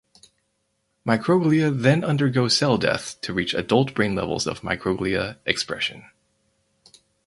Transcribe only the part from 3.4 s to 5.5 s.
adult brain levels of microglia